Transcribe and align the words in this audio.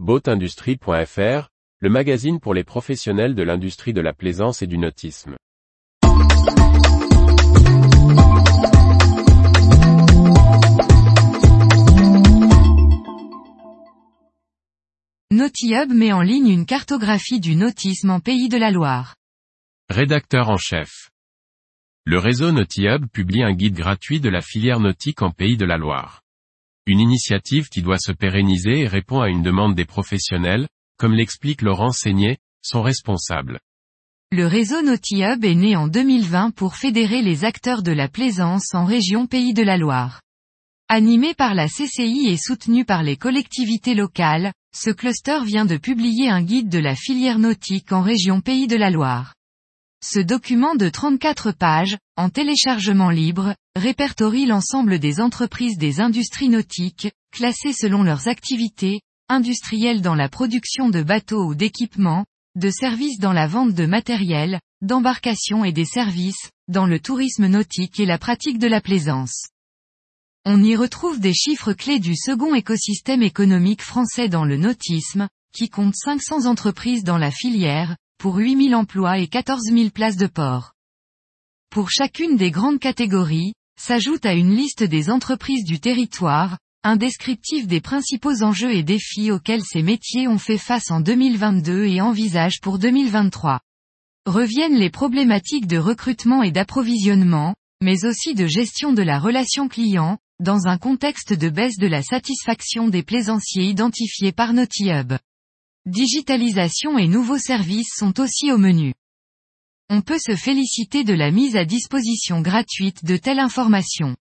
Boatindustrie.fr, 0.00 1.50
le 1.78 1.88
magazine 1.88 2.40
pour 2.40 2.52
les 2.52 2.64
professionnels 2.64 3.36
de 3.36 3.44
l'industrie 3.44 3.92
de 3.92 4.00
la 4.00 4.12
plaisance 4.12 4.60
et 4.60 4.66
du 4.66 4.76
nautisme. 4.76 5.36
NautiHub 15.30 15.92
met 15.92 16.12
en 16.12 16.22
ligne 16.22 16.48
une 16.48 16.66
cartographie 16.66 17.38
du 17.38 17.54
nautisme 17.54 18.10
en 18.10 18.18
Pays 18.18 18.48
de 18.48 18.56
la 18.56 18.72
Loire. 18.72 19.14
Rédacteur 19.88 20.50
en 20.50 20.56
chef. 20.56 21.10
Le 22.04 22.18
réseau 22.18 22.50
NautiHub 22.50 23.06
publie 23.12 23.44
un 23.44 23.52
guide 23.52 23.76
gratuit 23.76 24.18
de 24.18 24.28
la 24.28 24.40
filière 24.40 24.80
nautique 24.80 25.22
en 25.22 25.30
Pays 25.30 25.56
de 25.56 25.64
la 25.64 25.78
Loire. 25.78 26.23
Une 26.86 27.00
initiative 27.00 27.68
qui 27.70 27.80
doit 27.80 27.98
se 27.98 28.12
pérenniser 28.12 28.80
et 28.80 28.86
répond 28.86 29.20
à 29.20 29.30
une 29.30 29.42
demande 29.42 29.74
des 29.74 29.86
professionnels, 29.86 30.68
comme 30.98 31.14
l'explique 31.14 31.62
Laurent 31.62 31.92
Seigné, 31.92 32.36
son 32.62 32.82
responsable. 32.82 33.58
Le 34.30 34.46
réseau 34.46 34.82
NautiHub 34.82 35.44
est 35.44 35.54
né 35.54 35.76
en 35.76 35.88
2020 35.88 36.50
pour 36.50 36.76
fédérer 36.76 37.22
les 37.22 37.44
acteurs 37.44 37.82
de 37.82 37.92
la 37.92 38.08
plaisance 38.08 38.74
en 38.74 38.84
région 38.84 39.26
Pays 39.26 39.54
de 39.54 39.62
la 39.62 39.78
Loire. 39.78 40.20
Animé 40.88 41.32
par 41.32 41.54
la 41.54 41.68
CCI 41.68 42.28
et 42.28 42.36
soutenu 42.36 42.84
par 42.84 43.02
les 43.02 43.16
collectivités 43.16 43.94
locales, 43.94 44.52
ce 44.76 44.90
cluster 44.90 45.38
vient 45.44 45.64
de 45.64 45.78
publier 45.78 46.28
un 46.28 46.42
guide 46.42 46.68
de 46.68 46.78
la 46.78 46.94
filière 46.94 47.38
nautique 47.38 47.92
en 47.92 48.02
région 48.02 48.42
Pays 48.42 48.66
de 48.66 48.76
la 48.76 48.90
Loire. 48.90 49.34
Ce 50.04 50.20
document 50.20 50.74
de 50.74 50.90
34 50.90 51.52
pages, 51.52 51.96
en 52.16 52.28
téléchargement 52.28 53.10
libre, 53.10 53.54
répertorie 53.76 54.46
l'ensemble 54.46 54.98
des 54.98 55.20
entreprises 55.20 55.78
des 55.78 56.00
industries 56.00 56.48
nautiques, 56.48 57.10
classées 57.32 57.72
selon 57.72 58.02
leurs 58.04 58.28
activités, 58.28 59.00
industrielles 59.28 60.00
dans 60.00 60.14
la 60.14 60.28
production 60.28 60.90
de 60.90 61.02
bateaux 61.02 61.44
ou 61.44 61.54
d'équipements, 61.54 62.24
de 62.56 62.70
services 62.70 63.18
dans 63.18 63.32
la 63.32 63.48
vente 63.48 63.74
de 63.74 63.86
matériel, 63.86 64.60
d'embarcations 64.80 65.64
et 65.64 65.72
des 65.72 65.84
services, 65.84 66.50
dans 66.68 66.86
le 66.86 67.00
tourisme 67.00 67.46
nautique 67.46 67.98
et 67.98 68.06
la 68.06 68.18
pratique 68.18 68.58
de 68.58 68.68
la 68.68 68.80
plaisance. 68.80 69.48
On 70.44 70.62
y 70.62 70.76
retrouve 70.76 71.18
des 71.18 71.34
chiffres 71.34 71.72
clés 71.72 71.98
du 71.98 72.14
second 72.14 72.54
écosystème 72.54 73.22
économique 73.22 73.82
français 73.82 74.28
dans 74.28 74.44
le 74.44 74.56
nautisme, 74.56 75.28
qui 75.52 75.68
compte 75.68 75.96
500 75.96 76.46
entreprises 76.46 77.02
dans 77.02 77.18
la 77.18 77.30
filière, 77.30 77.96
pour 78.18 78.36
8000 78.36 78.74
emplois 78.74 79.18
et 79.18 79.26
14 79.26 79.62
000 79.72 79.90
places 79.90 80.16
de 80.16 80.26
port. 80.26 80.73
Pour 81.74 81.90
chacune 81.90 82.36
des 82.36 82.52
grandes 82.52 82.78
catégories, 82.78 83.52
s'ajoute 83.76 84.24
à 84.26 84.34
une 84.34 84.54
liste 84.54 84.84
des 84.84 85.10
entreprises 85.10 85.64
du 85.64 85.80
territoire, 85.80 86.56
un 86.84 86.94
descriptif 86.94 87.66
des 87.66 87.80
principaux 87.80 88.44
enjeux 88.44 88.72
et 88.72 88.84
défis 88.84 89.32
auxquels 89.32 89.64
ces 89.64 89.82
métiers 89.82 90.28
ont 90.28 90.38
fait 90.38 90.56
face 90.56 90.92
en 90.92 91.00
2022 91.00 91.86
et 91.86 92.00
envisagent 92.00 92.60
pour 92.60 92.78
2023. 92.78 93.58
Reviennent 94.24 94.78
les 94.78 94.88
problématiques 94.88 95.66
de 95.66 95.78
recrutement 95.78 96.44
et 96.44 96.52
d'approvisionnement, 96.52 97.56
mais 97.82 98.04
aussi 98.04 98.34
de 98.34 98.46
gestion 98.46 98.92
de 98.92 99.02
la 99.02 99.18
relation 99.18 99.66
client, 99.66 100.18
dans 100.38 100.68
un 100.68 100.78
contexte 100.78 101.32
de 101.32 101.48
baisse 101.48 101.78
de 101.78 101.88
la 101.88 102.02
satisfaction 102.02 102.86
des 102.86 103.02
plaisanciers 103.02 103.64
identifiés 103.64 104.30
par 104.30 104.52
NautiHub. 104.52 105.14
Digitalisation 105.86 106.98
et 106.98 107.08
nouveaux 107.08 107.38
services 107.38 107.90
sont 107.96 108.20
aussi 108.20 108.52
au 108.52 108.58
menu. 108.58 108.94
On 109.96 110.00
peut 110.00 110.18
se 110.18 110.34
féliciter 110.34 111.04
de 111.04 111.14
la 111.14 111.30
mise 111.30 111.54
à 111.54 111.64
disposition 111.64 112.40
gratuite 112.40 113.04
de 113.04 113.16
telles 113.16 113.38
informations. 113.38 114.16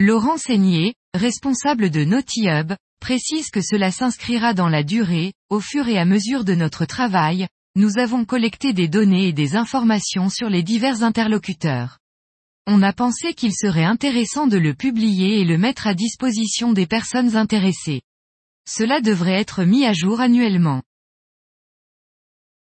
Laurent 0.00 0.38
Seigné, 0.38 0.94
responsable 1.12 1.90
de 1.90 2.02
NautiHub, 2.02 2.72
précise 2.98 3.50
que 3.50 3.60
cela 3.60 3.90
s'inscrira 3.90 4.54
dans 4.54 4.70
la 4.70 4.82
durée, 4.82 5.34
au 5.50 5.60
fur 5.60 5.86
et 5.86 5.98
à 5.98 6.06
mesure 6.06 6.44
de 6.44 6.54
notre 6.54 6.86
travail, 6.86 7.46
nous 7.76 7.98
avons 7.98 8.24
collecté 8.24 8.72
des 8.72 8.88
données 8.88 9.28
et 9.28 9.32
des 9.34 9.54
informations 9.54 10.30
sur 10.30 10.48
les 10.48 10.62
divers 10.62 11.02
interlocuteurs. 11.02 11.98
On 12.66 12.82
a 12.82 12.94
pensé 12.94 13.34
qu'il 13.34 13.52
serait 13.52 13.84
intéressant 13.84 14.46
de 14.46 14.56
le 14.56 14.72
publier 14.72 15.40
et 15.40 15.44
le 15.44 15.58
mettre 15.58 15.86
à 15.86 15.92
disposition 15.92 16.72
des 16.72 16.86
personnes 16.86 17.36
intéressées. 17.36 18.00
Cela 18.66 19.02
devrait 19.02 19.38
être 19.38 19.64
mis 19.64 19.84
à 19.84 19.92
jour 19.92 20.22
annuellement. 20.22 20.80